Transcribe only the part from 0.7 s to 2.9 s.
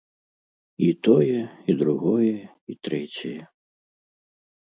І тое, і другое, і